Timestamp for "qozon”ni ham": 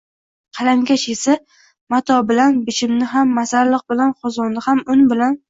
4.25-4.85